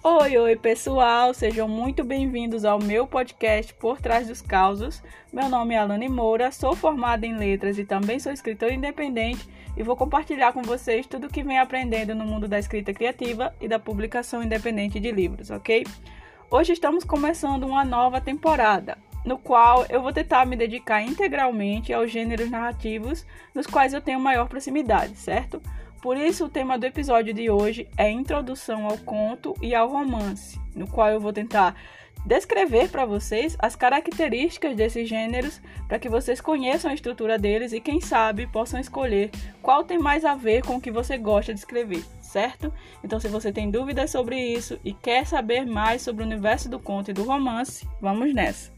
[0.00, 5.02] Oi, oi pessoal, sejam muito bem-vindos ao meu podcast Por Trás dos Causos.
[5.32, 9.82] Meu nome é Alane Moura, sou formada em letras e também sou escritora independente e
[9.82, 13.66] vou compartilhar com vocês tudo o que venho aprendendo no mundo da escrita criativa e
[13.66, 15.84] da publicação independente de livros, ok?
[16.48, 22.08] Hoje estamos começando uma nova temporada, no qual eu vou tentar me dedicar integralmente aos
[22.08, 25.60] gêneros narrativos nos quais eu tenho maior proximidade, certo?
[26.00, 30.58] Por isso, o tema do episódio de hoje é Introdução ao Conto e ao Romance,
[30.74, 31.74] no qual eu vou tentar
[32.24, 37.80] descrever para vocês as características desses gêneros para que vocês conheçam a estrutura deles e,
[37.80, 39.30] quem sabe, possam escolher
[39.60, 42.72] qual tem mais a ver com o que você gosta de escrever, certo?
[43.02, 46.78] Então, se você tem dúvidas sobre isso e quer saber mais sobre o universo do
[46.78, 48.77] conto e do romance, vamos nessa!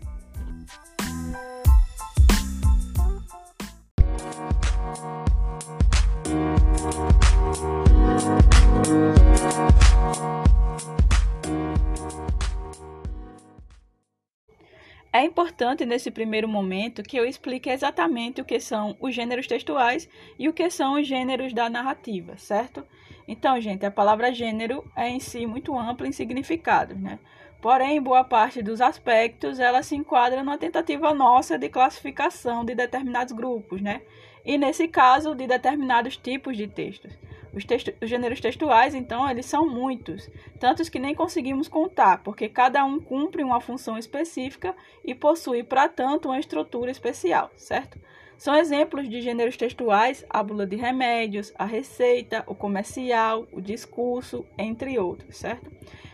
[15.12, 20.08] É importante nesse primeiro momento que eu explique exatamente o que são os gêneros textuais
[20.38, 22.86] e o que são os gêneros da narrativa, certo?
[23.26, 27.18] Então, gente, a palavra gênero é em si muito ampla em significado, né?
[27.60, 33.32] Porém, boa parte dos aspectos ela se enquadra numa tentativa nossa de classificação de determinados
[33.32, 34.02] grupos, né?
[34.45, 37.12] E nesse caso, de determinados tipos de textos.
[37.52, 37.65] Os,
[38.01, 43.01] os gêneros textuais, então, eles são muitos, tantos que nem conseguimos contar, porque cada um
[43.01, 47.98] cumpre uma função específica e possui, para tanto, uma estrutura especial, certo?
[48.40, 54.46] São exemplos de gêneros textuais a bula de remédios, a receita, o comercial, o discurso,
[54.57, 55.70] entre outros, certo?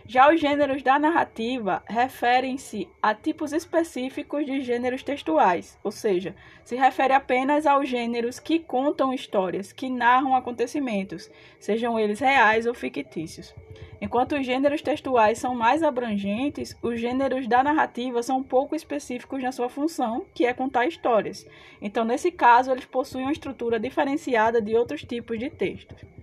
[0.09, 6.77] Já os gêneros da narrativa referem-se a tipos específicos de gêneros textuais, ou seja, se
[6.77, 13.53] refere apenas aos gêneros que contam histórias, que narram acontecimentos, sejam eles reais ou fictícios.
[14.01, 19.51] Enquanto os gêneros textuais são mais abrangentes, os gêneros da narrativa são pouco específicos na
[19.51, 21.45] sua função, que é contar histórias.
[21.83, 26.16] Então, nesse caso, eles possuem uma estrutura diferenciada de outros tipos de textos.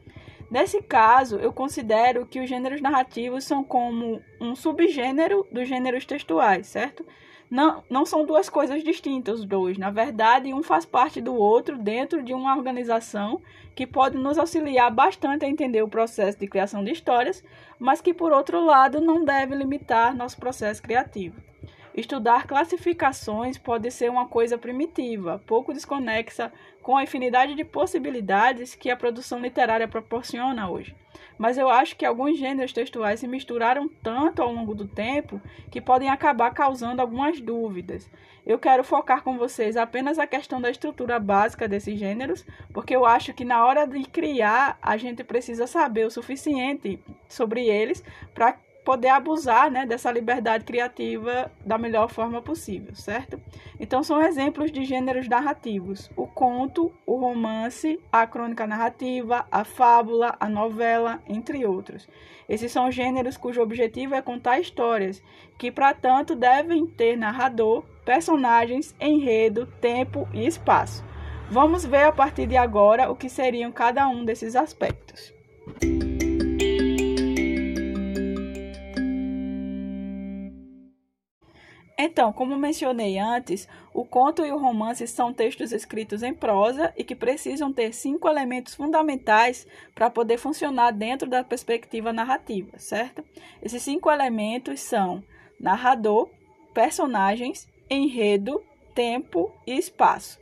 [0.54, 6.68] Nesse caso, eu considero que os gêneros narrativos são como um subgênero dos gêneros textuais,
[6.68, 7.04] certo?
[7.50, 9.80] Não, não são duas coisas distintas, os dois.
[9.80, 13.42] Na verdade, um faz parte do outro dentro de uma organização
[13.74, 17.44] que pode nos auxiliar bastante a entender o processo de criação de histórias,
[17.80, 21.42] mas que, por outro lado, não deve limitar nosso processo criativo.
[21.96, 26.52] Estudar classificações pode ser uma coisa primitiva, pouco desconexa
[26.84, 30.94] com a infinidade de possibilidades que a produção literária proporciona hoje.
[31.38, 35.82] Mas eu acho que alguns gêneros textuais se misturaram tanto ao longo do tempo que
[35.82, 38.10] podem acabar causando algumas dúvidas.
[38.46, 43.06] Eu quero focar com vocês apenas a questão da estrutura básica desses gêneros, porque eu
[43.06, 48.58] acho que na hora de criar a gente precisa saber o suficiente sobre eles para
[48.84, 53.40] poder abusar né, dessa liberdade criativa da melhor forma possível, certo?
[53.80, 60.36] Então, são exemplos de gêneros narrativos: o conto, o romance, a crônica narrativa, a fábula,
[60.40, 62.08] a novela, entre outros.
[62.48, 65.24] Esses são gêneros cujo objetivo é contar histórias,
[65.58, 71.04] que, para tanto, devem ter narrador, personagens, enredo, tempo e espaço.
[71.50, 75.34] Vamos ver a partir de agora o que seriam cada um desses aspectos.
[82.06, 87.04] Então, como mencionei antes, o conto e o romance são textos escritos em prosa e
[87.04, 89.66] que precisam ter cinco elementos fundamentais
[89.96, 93.24] para poder funcionar dentro da perspectiva narrativa, certo?
[93.62, 95.24] Esses cinco elementos são
[95.58, 96.30] narrador,
[96.74, 98.62] personagens, enredo,
[98.94, 100.42] tempo e espaço.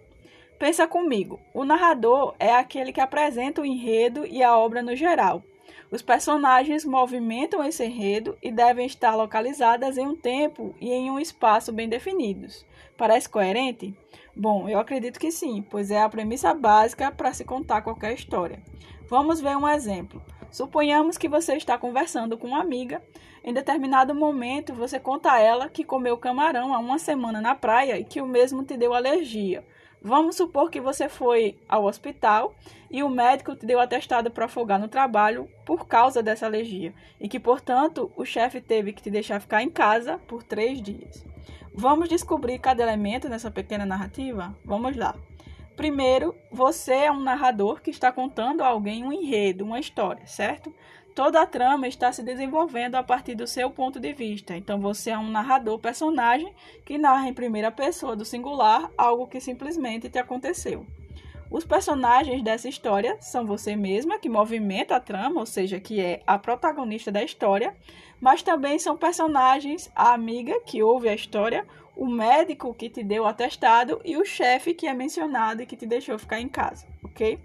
[0.58, 5.44] Pensa comigo, o narrador é aquele que apresenta o enredo e a obra no geral.
[5.92, 11.20] Os personagens movimentam esse enredo e devem estar localizadas em um tempo e em um
[11.20, 12.66] espaço bem definidos.
[12.98, 13.94] Parece coerente?
[14.34, 18.64] Bom, eu acredito que sim, pois é a premissa básica para se contar qualquer história.
[19.10, 20.24] Vamos ver um exemplo.
[20.50, 23.02] Suponhamos que você está conversando com uma amiga.
[23.44, 28.00] Em determinado momento, você conta a ela que comeu camarão há uma semana na praia
[28.00, 29.62] e que o mesmo te deu alergia.
[30.04, 32.56] Vamos supor que você foi ao hospital
[32.90, 37.30] e o médico te deu atestado para afogar no trabalho por causa dessa alergia e
[37.30, 41.24] que, portanto, o chefe teve que te deixar ficar em casa por três dias.
[41.72, 44.58] Vamos descobrir cada elemento nessa pequena narrativa?
[44.66, 45.16] Vamos lá.
[45.76, 50.74] Primeiro, você é um narrador que está contando a alguém um enredo, uma história, certo?
[51.14, 54.56] Toda a trama está se desenvolvendo a partir do seu ponto de vista.
[54.56, 56.54] Então você é um narrador personagem
[56.86, 60.86] que narra em primeira pessoa do singular algo que simplesmente te aconteceu.
[61.52, 66.22] Os personagens dessa história são você mesma, que movimenta a trama, ou seja, que é
[66.26, 67.76] a protagonista da história,
[68.22, 73.24] mas também são personagens a amiga que ouve a história, o médico que te deu
[73.24, 76.88] o atestado e o chefe que é mencionado e que te deixou ficar em casa,
[77.04, 77.38] ok?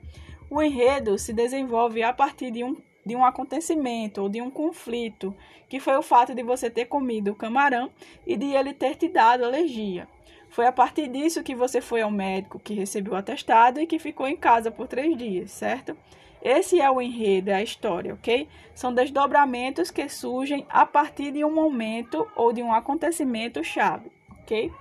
[0.48, 2.76] O enredo se desenvolve a partir de um,
[3.06, 5.32] de um acontecimento ou de um conflito,
[5.68, 7.88] que foi o fato de você ter comido o camarão
[8.26, 10.08] e de ele ter te dado alergia.
[10.50, 13.98] Foi a partir disso que você foi ao médico, que recebeu o atestado e que
[13.98, 15.96] ficou em casa por três dias, certo?
[16.42, 18.48] Esse é o enredo, é a história, ok?
[18.74, 24.10] São desdobramentos que surgem a partir de um momento ou de um acontecimento chave,
[24.42, 24.72] ok?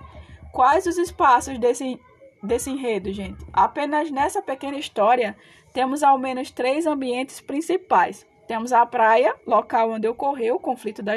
[0.52, 2.00] Quais os espaços desse
[2.46, 3.44] desse enredo, gente.
[3.52, 5.36] Apenas nessa pequena história
[5.72, 8.26] temos ao menos três ambientes principais.
[8.46, 11.14] Temos a praia, local onde ocorreu o conflito da,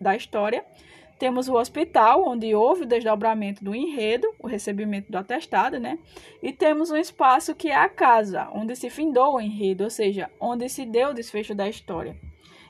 [0.00, 0.64] da história.
[1.18, 5.98] Temos o hospital, onde houve o desdobramento do enredo, o recebimento do atestado, né?
[6.42, 10.30] E temos um espaço que é a casa, onde se findou o enredo, ou seja,
[10.38, 12.14] onde se deu o desfecho da história.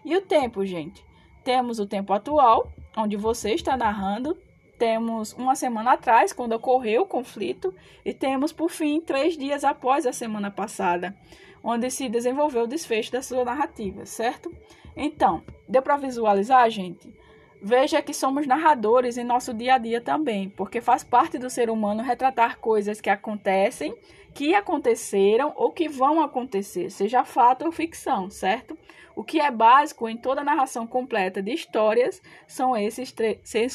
[0.05, 1.05] E o tempo, gente?
[1.43, 4.39] Temos o tempo atual, onde você está narrando,
[4.79, 7.75] temos uma semana atrás, quando ocorreu o conflito,
[8.05, 11.15] e temos, por fim, três dias após a semana passada,
[11.63, 14.53] onde se desenvolveu o desfecho da sua narrativa, certo?
[14.97, 17.13] Então, deu para visualizar, gente?
[17.61, 21.71] Veja que somos narradores em nosso dia a dia também, porque faz parte do ser
[21.71, 23.95] humano retratar coisas que acontecem,
[24.35, 28.79] que aconteceram ou que vão acontecer, seja fato ou ficção, certo?
[29.17, 33.15] O que é básico em toda narração completa de histórias são esses,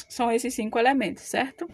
[0.08, 1.68] são esses cinco elementos, certo?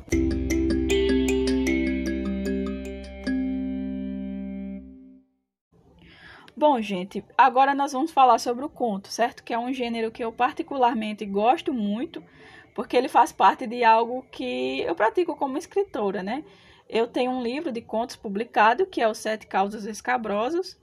[6.57, 9.45] Bom, gente, agora nós vamos falar sobre o conto, certo?
[9.45, 12.25] Que é um gênero que eu particularmente gosto muito,
[12.75, 16.43] porque ele faz parte de algo que eu pratico como escritora, né?
[16.89, 20.75] Eu tenho um livro de contos publicado, que é Os Sete Causas Escabrosos,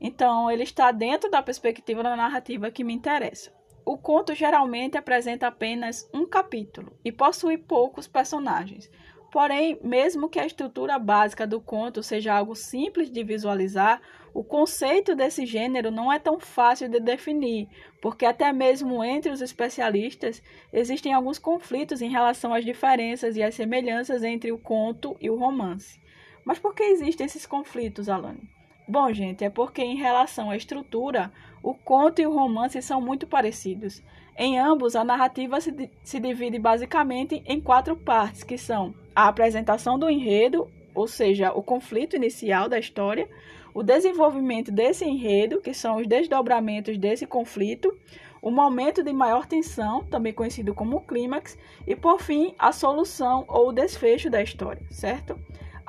[0.00, 3.52] então, ele está dentro da perspectiva da narrativa que me interessa.
[3.84, 8.90] O conto geralmente apresenta apenas um capítulo e possui poucos personagens.
[9.32, 14.00] Porém, mesmo que a estrutura básica do conto seja algo simples de visualizar,
[14.32, 17.68] o conceito desse gênero não é tão fácil de definir,
[18.00, 20.42] porque até mesmo entre os especialistas
[20.72, 25.36] existem alguns conflitos em relação às diferenças e às semelhanças entre o conto e o
[25.36, 26.00] romance.
[26.44, 28.57] Mas por que existem esses conflitos, Alane?
[28.88, 31.30] Bom, gente, é porque em relação à estrutura,
[31.62, 34.02] o conto e o romance são muito parecidos.
[34.34, 39.98] Em ambos, a narrativa se, se divide basicamente em quatro partes, que são a apresentação
[39.98, 43.28] do enredo, ou seja, o conflito inicial da história,
[43.74, 47.94] o desenvolvimento desse enredo, que são os desdobramentos desse conflito,
[48.40, 53.70] o momento de maior tensão, também conhecido como clímax, e por fim, a solução ou
[53.70, 55.38] desfecho da história, certo?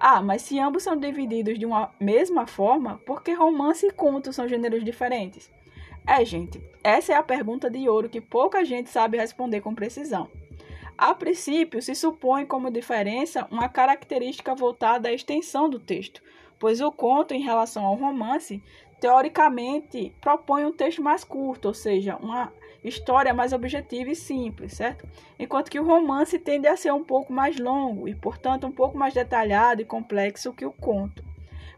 [0.01, 4.31] Ah, mas se ambos são divididos de uma mesma forma, por que romance e conto
[4.31, 5.51] são gêneros diferentes?
[6.07, 10.29] É, gente, essa é a pergunta de ouro que pouca gente sabe responder com precisão.
[10.97, 16.23] A princípio, se supõe como diferença uma característica voltada à extensão do texto,
[16.57, 18.63] pois o conto, em relação ao romance,
[19.01, 22.53] teoricamente propõe um texto mais curto, ou seja, uma
[22.83, 25.07] história mais objetiva e simples, certo?
[25.37, 28.97] Enquanto que o romance tende a ser um pouco mais longo e, portanto, um pouco
[28.97, 31.28] mais detalhado e complexo que o conto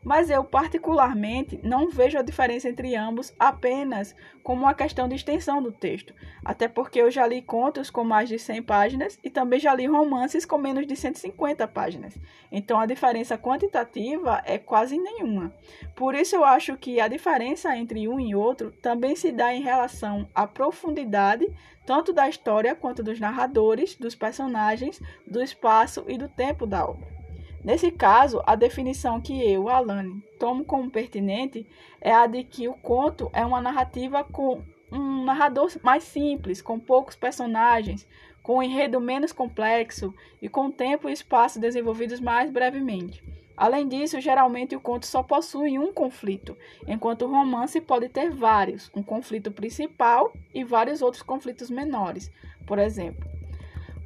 [0.03, 5.61] mas eu particularmente não vejo a diferença entre ambos apenas como uma questão de extensão
[5.61, 9.59] do texto, até porque eu já li contos com mais de 100 páginas e também
[9.59, 12.18] já li romances com menos de 150 páginas.
[12.52, 15.54] Então a diferença quantitativa é quase nenhuma.
[15.95, 19.61] Por isso eu acho que a diferença entre um e outro também se dá em
[19.61, 21.47] relação à profundidade
[21.85, 27.20] tanto da história quanto dos narradores, dos personagens, do espaço e do tempo da obra.
[27.63, 31.65] Nesse caso, a definição que eu, Alane, tomo como pertinente
[31.99, 36.80] é a de que o conto é uma narrativa com um narrador mais simples, com
[36.80, 38.07] poucos personagens,
[38.41, 43.23] com um enredo menos complexo e com tempo e espaço desenvolvidos mais brevemente.
[43.56, 48.89] Além disso, geralmente o conto só possui um conflito, enquanto o romance pode ter vários,
[48.95, 52.31] um conflito principal e vários outros conflitos menores,
[52.65, 53.31] por exemplo.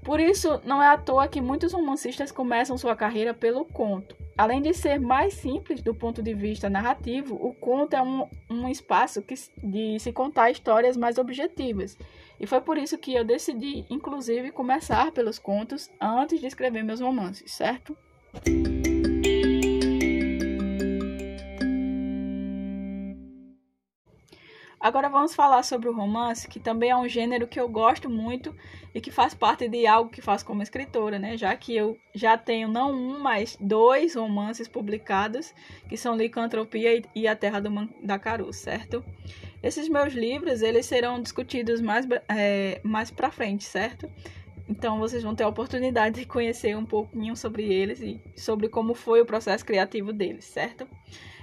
[0.05, 4.15] Por isso, não é à toa que muitos romancistas começam sua carreira pelo conto.
[4.38, 8.69] Além de ser mais simples do ponto de vista narrativo, o conto é um, um
[8.69, 9.33] espaço que,
[9.63, 11.97] de se contar histórias mais objetivas.
[12.39, 17.01] E foi por isso que eu decidi, inclusive, começar pelos contos antes de escrever meus
[17.01, 17.97] romances, certo?
[24.86, 28.56] Agora vamos falar sobre o romance, que também é um gênero que eu gosto muito
[28.94, 31.36] e que faz parte de algo que faço como escritora, né?
[31.36, 35.56] Já que eu já tenho não um, mas dois romances publicados,
[35.89, 39.04] que são Licantropia e A Terra do Mandacaru, certo?
[39.63, 44.08] Esses meus livros, eles serão discutidos mais, é, mais pra frente, certo?
[44.70, 48.94] Então vocês vão ter a oportunidade de conhecer um pouquinho sobre eles e sobre como
[48.94, 50.88] foi o processo criativo deles, certo?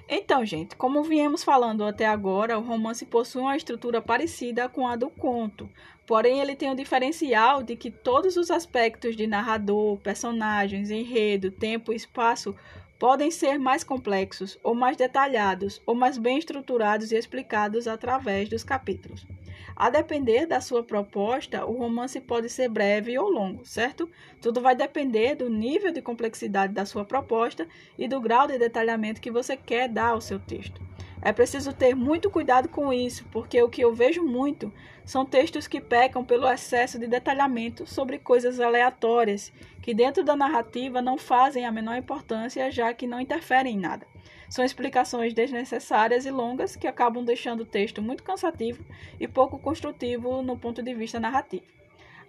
[0.08, 4.96] Então, gente, como viemos falando até agora, o romance possui uma estrutura parecida com a
[4.96, 5.68] do conto,
[6.06, 11.92] porém ele tem o diferencial de que todos os aspectos de narrador, personagens, enredo, tempo
[11.92, 12.54] e espaço
[12.98, 18.62] podem ser mais complexos, ou mais detalhados, ou mais bem estruturados e explicados através dos
[18.62, 19.26] capítulos.
[19.74, 24.08] A depender da sua proposta, o romance pode ser breve ou longo, certo?
[24.40, 27.66] Tudo vai depender do nível de complexidade da sua proposta
[27.98, 30.80] e do grau de detalhamento que você quer dar ao seu texto.
[31.20, 34.72] É preciso ter muito cuidado com isso, porque o que eu vejo muito
[35.04, 41.02] são textos que pecam pelo excesso de detalhamento sobre coisas aleatórias, que dentro da narrativa
[41.02, 44.06] não fazem a menor importância, já que não interferem em nada.
[44.48, 48.84] São explicações desnecessárias e longas que acabam deixando o texto muito cansativo
[49.18, 51.64] e pouco construtivo no ponto de vista narrativo.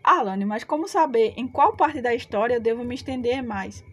[0.03, 3.83] Alane, mas como saber em qual parte da história eu devo me estender mais?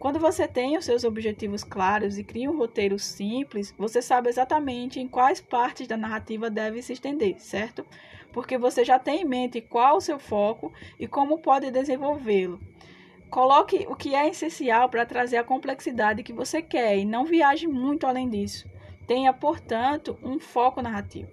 [0.00, 4.98] Quando você tem os seus objetivos claros e cria um roteiro simples, você sabe exatamente
[4.98, 7.84] em quais partes da narrativa deve se estender, certo?
[8.32, 12.60] Porque você já tem em mente qual o seu foco e como pode desenvolvê-lo.
[13.30, 17.66] Coloque o que é essencial para trazer a complexidade que você quer e não viaje
[17.66, 18.68] muito além disso.
[19.06, 21.30] Tenha, portanto, um foco narrativo.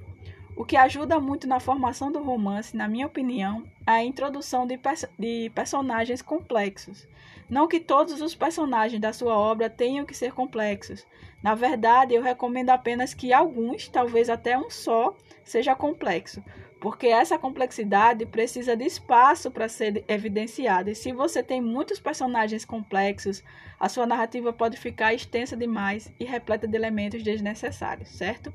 [0.56, 4.80] O que ajuda muito na formação do romance, na minha opinião, é a introdução de,
[5.18, 7.08] de personagens complexos.
[7.48, 11.06] Não que todos os personagens da sua obra tenham que ser complexos.
[11.44, 16.44] Na verdade, eu recomendo apenas que alguns, talvez até um só, seja complexo,
[16.80, 20.92] porque essa complexidade precisa de espaço para ser evidenciada.
[20.92, 23.44] E se você tem muitos personagens complexos,
[23.80, 28.54] a sua narrativa pode ficar extensa demais e repleta de elementos desnecessários, certo?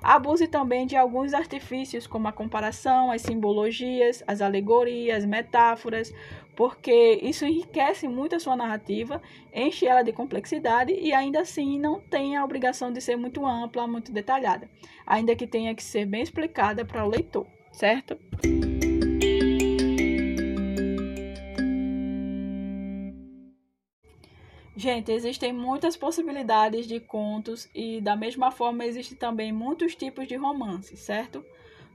[0.00, 6.12] Abuse também de alguns artifícios, como a comparação, as simbologias, as alegorias, metáforas,
[6.54, 9.20] porque isso enriquece muito a sua narrativa,
[9.52, 13.86] enche ela de complexidade e ainda assim não tem a obrigação de ser muito ampla,
[13.86, 14.68] muito detalhada,
[15.04, 18.18] ainda que tenha que ser bem explicada para o leitor certo?
[24.76, 30.36] Gente, existem muitas possibilidades de contos e da mesma forma existem também muitos tipos de
[30.36, 31.44] romances, certo?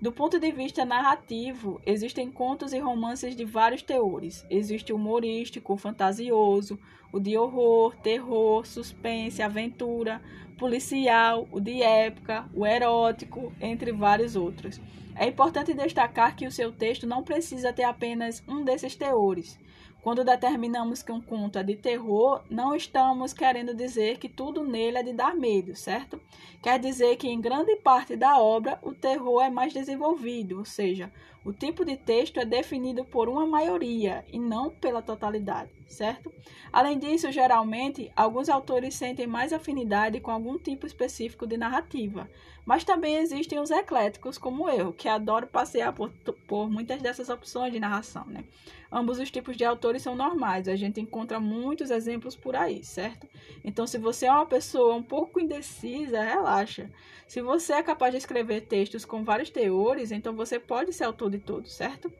[0.01, 4.46] Do ponto de vista narrativo, existem contos e romances de vários teores.
[4.50, 6.79] Existe o humorístico, o fantasioso,
[7.12, 10.22] o de horror, terror, suspense, aventura,
[10.58, 14.79] policial, o de época, o erótico, entre vários outros.
[15.18, 19.60] É importante destacar que o seu texto não precisa ter apenas um desses teores.
[20.01, 24.98] Quando determinamos que um conto é de terror, não estamos querendo dizer que tudo nele
[24.98, 26.20] é de dar medo, certo?
[26.63, 31.12] Quer dizer que em grande parte da obra o terror é mais desenvolvido, ou seja,
[31.43, 36.31] o tipo de texto é definido por uma maioria e não pela totalidade, certo?
[36.72, 42.29] Além disso, geralmente, alguns autores sentem mais afinidade com algum tipo específico de narrativa,
[42.65, 46.12] mas também existem os ecléticos como eu, que adoro passear por,
[46.48, 48.43] por muitas dessas opções de narração, né?
[48.91, 53.27] Ambos os tipos de autores são normais, a gente encontra muitos exemplos por aí, certo?
[53.63, 56.89] Então, se você é uma pessoa um pouco indecisa, relaxa.
[57.27, 61.28] Se você é capaz de escrever textos com vários teores, então você pode ser autor
[61.29, 62.12] de todos, certo?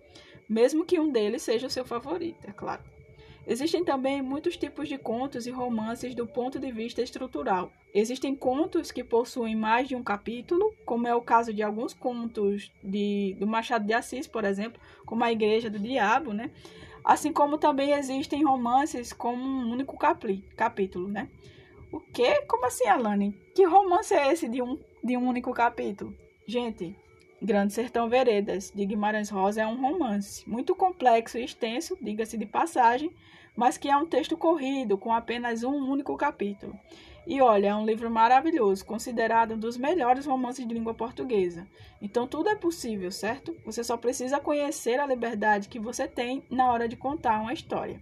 [0.48, 2.82] Mesmo que um deles seja o seu favorito, é claro.
[3.48, 7.72] Existem também muitos tipos de contos e romances do ponto de vista estrutural.
[7.94, 12.72] Existem contos que possuem mais de um capítulo, como é o caso de alguns contos
[12.84, 16.52] de, do Machado de Assis, por exemplo, como A Igreja do Diabo, né?
[17.04, 21.28] Assim como também existem romances com um único capi, capítulo, né?
[21.92, 22.44] O quê?
[22.48, 23.32] Como assim, Alane?
[23.56, 26.16] Que romance é esse de um, de um único capítulo?
[26.46, 26.96] Gente,
[27.42, 32.46] Grande Sertão Veredas, de Guimarães Rosa, é um romance muito complexo e extenso, diga-se de
[32.46, 33.10] passagem,
[33.56, 36.78] mas que é um texto corrido, com apenas um único capítulo.
[37.26, 41.66] E olha, é um livro maravilhoso, considerado um dos melhores romances de língua portuguesa.
[42.02, 43.56] Então tudo é possível, certo?
[43.66, 48.02] Você só precisa conhecer a liberdade que você tem na hora de contar uma história.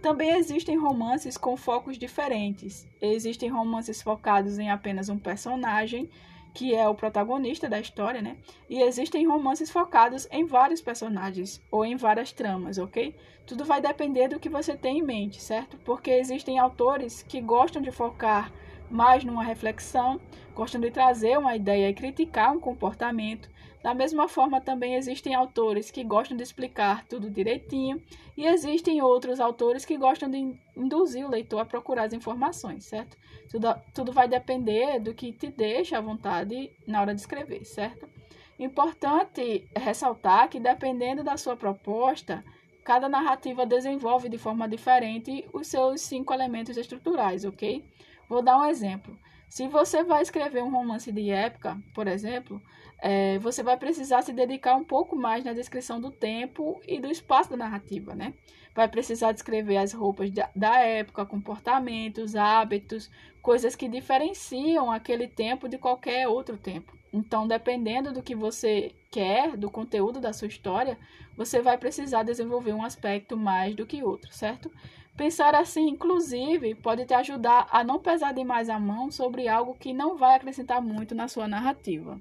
[0.00, 2.86] Também existem romances com focos diferentes.
[3.00, 6.08] Existem romances focados em apenas um personagem,
[6.54, 8.36] que é o protagonista da história, né?
[8.68, 13.14] E existem romances focados em vários personagens ou em várias tramas, ok?
[13.46, 15.76] Tudo vai depender do que você tem em mente, certo?
[15.78, 18.52] Porque existem autores que gostam de focar
[18.90, 20.20] mais numa reflexão,
[20.54, 23.50] gostam de trazer uma ideia e criticar um comportamento.
[23.82, 28.00] Da mesma forma, também existem autores que gostam de explicar tudo direitinho,
[28.36, 33.16] e existem outros autores que gostam de induzir o leitor a procurar as informações, certo?
[33.50, 38.08] Tudo, tudo vai depender do que te deixa à vontade na hora de escrever, certo?
[38.58, 42.44] Importante ressaltar que, dependendo da sua proposta,
[42.84, 47.84] cada narrativa desenvolve de forma diferente os seus cinco elementos estruturais, ok?
[48.28, 49.18] Vou dar um exemplo.
[49.48, 52.62] Se você vai escrever um romance de época, por exemplo,
[53.04, 57.10] é, você vai precisar se dedicar um pouco mais na descrição do tempo e do
[57.10, 58.32] espaço da narrativa, né?
[58.76, 63.10] Vai precisar descrever as roupas da época, comportamentos, hábitos,
[63.42, 66.96] coisas que diferenciam aquele tempo de qualquer outro tempo.
[67.12, 70.96] Então, dependendo do que você quer, do conteúdo da sua história,
[71.36, 74.70] você vai precisar desenvolver um aspecto mais do que outro, certo?
[75.16, 79.92] Pensar assim, inclusive, pode te ajudar a não pesar demais a mão sobre algo que
[79.92, 82.18] não vai acrescentar muito na sua narrativa.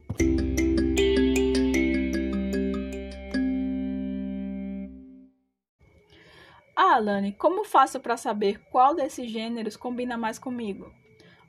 [6.83, 10.91] Ah, Alane, como faço para saber qual desses gêneros combina mais comigo?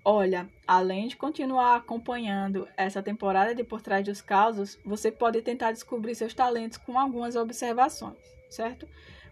[0.05, 5.73] Olha, além de continuar acompanhando essa temporada de Por Trás dos Causos, você pode tentar
[5.73, 8.19] descobrir seus talentos com algumas observações,
[8.51, 8.87] certo?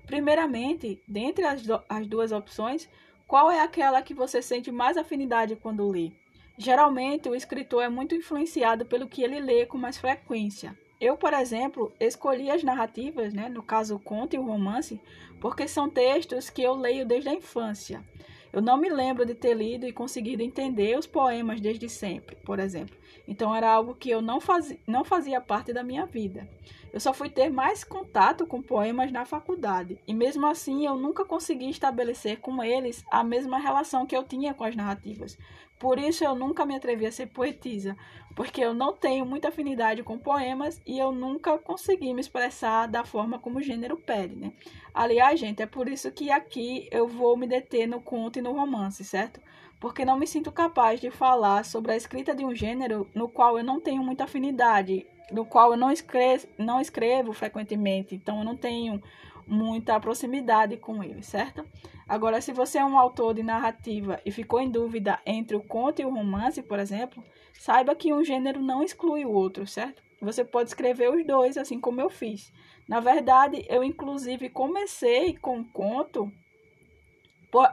[0.06, 2.88] Primeiramente, dentre as, as duas opções,
[3.26, 6.12] qual é aquela que você sente mais afinidade quando lê?
[6.56, 10.74] Geralmente, o escritor é muito influenciado pelo que ele lê com mais frequência.
[11.00, 15.00] Eu, por exemplo, escolhi as narrativas, né, no caso o conto e o romance,
[15.40, 18.04] porque são textos que eu leio desde a infância.
[18.52, 22.58] Eu não me lembro de ter lido e conseguido entender os poemas desde sempre, por
[22.58, 22.96] exemplo.
[23.26, 24.40] Então era algo que eu não
[24.86, 26.46] não fazia parte da minha vida.
[26.92, 31.24] Eu só fui ter mais contato com poemas na faculdade, e mesmo assim eu nunca
[31.24, 35.38] consegui estabelecer com eles a mesma relação que eu tinha com as narrativas.
[35.78, 37.96] Por isso eu nunca me atrevi a ser poetisa,
[38.36, 43.02] porque eu não tenho muita afinidade com poemas e eu nunca consegui me expressar da
[43.02, 44.52] forma como o gênero pede, né?
[44.92, 48.52] Aliás, gente, é por isso que aqui eu vou me deter no conto e no
[48.52, 49.40] romance, certo?
[49.80, 53.56] Porque não me sinto capaz de falar sobre a escrita de um gênero no qual
[53.56, 58.44] eu não tenho muita afinidade, no qual eu não escrevo, não escrevo frequentemente, então eu
[58.44, 59.02] não tenho
[59.46, 61.64] muita proximidade com ele, certo?
[62.08, 66.00] Agora, se você é um autor de narrativa e ficou em dúvida entre o conto
[66.00, 70.02] e o romance, por exemplo, saiba que um gênero não exclui o outro, certo?
[70.20, 72.52] Você pode escrever os dois, assim como eu fiz.
[72.88, 76.30] Na verdade, eu inclusive comecei com conto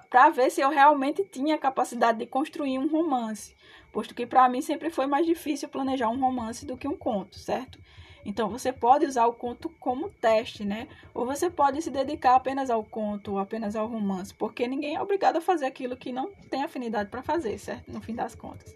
[0.10, 3.55] para ver se eu realmente tinha capacidade de construir um romance,
[3.97, 7.39] posto que para mim sempre foi mais difícil planejar um romance do que um conto,
[7.39, 7.79] certo?
[8.23, 10.88] Então você pode usar o conto como teste, né?
[11.15, 15.01] Ou você pode se dedicar apenas ao conto, ou apenas ao romance, porque ninguém é
[15.01, 17.91] obrigado a fazer aquilo que não tem afinidade para fazer, certo?
[17.91, 18.71] No fim das contas.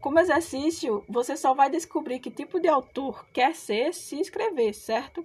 [0.00, 5.24] Como exercício, você só vai descobrir que tipo de autor quer ser se escrever, certo?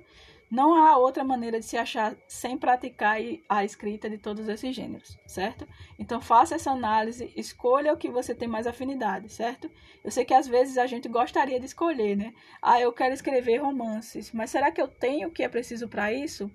[0.54, 3.18] Não há outra maneira de se achar sem praticar
[3.50, 5.68] a escrita de todos esses gêneros, certo?
[5.98, 9.68] Então faça essa análise, escolha o que você tem mais afinidade, certo?
[10.04, 12.36] Eu sei que às vezes a gente gostaria de escolher, né?
[12.62, 16.14] Ah, eu quero escrever romances, mas será que eu tenho o que é preciso para
[16.14, 16.52] isso?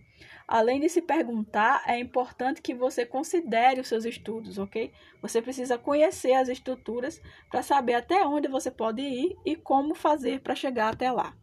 [0.46, 4.92] Além de se perguntar, é importante que você considere os seus estudos, ok?
[5.20, 10.40] Você precisa conhecer as estruturas para saber até onde você pode ir e como fazer
[10.40, 11.34] para chegar até lá.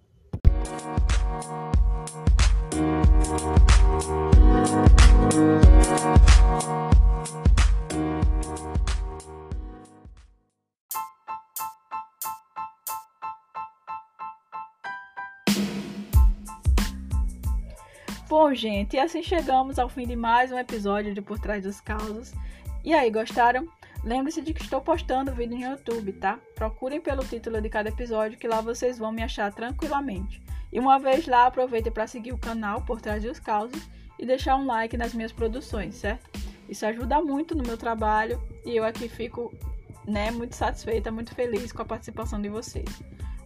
[18.28, 21.82] Bom, gente, e assim chegamos ao fim de mais um episódio de Por Trás dos
[21.82, 22.34] Causos.
[22.84, 23.68] E aí, gostaram?
[24.04, 26.40] Lembre-se de que estou postando vídeo no YouTube, tá?
[26.54, 30.45] Procurem pelo título de cada episódio que lá vocês vão me achar tranquilamente.
[30.76, 34.58] E uma vez lá, aproveite para seguir o canal Por Trás dos Causos e deixar
[34.58, 36.30] um like nas minhas produções, certo?
[36.68, 39.54] Isso ajuda muito no meu trabalho e eu aqui fico
[40.06, 42.90] né, muito satisfeita, muito feliz com a participação de vocês.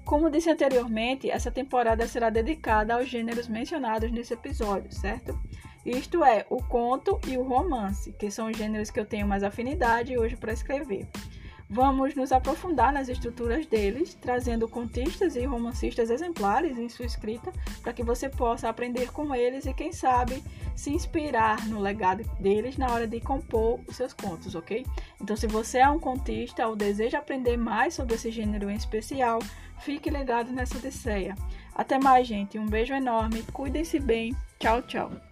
[0.04, 5.39] Como disse anteriormente, essa temporada será dedicada aos gêneros mencionados nesse episódio, certo?
[5.86, 9.44] Isto é, o conto e o romance, que são os gêneros que eu tenho mais
[9.44, 11.08] afinidade hoje para escrever.
[11.71, 17.53] Vamos nos aprofundar nas estruturas deles, trazendo contistas e romancistas exemplares em sua escrita,
[17.84, 20.43] para que você possa aprender com eles e, quem sabe,
[20.75, 24.84] se inspirar no legado deles na hora de compor os seus contos, ok?
[25.21, 29.38] Então, se você é um contista ou deseja aprender mais sobre esse gênero em especial,
[29.77, 31.36] fique ligado nessa odisseia.
[31.75, 32.58] Até mais, gente.
[32.58, 33.43] Um beijo enorme.
[33.53, 34.36] Cuidem-se bem.
[34.58, 35.29] Tchau, tchau.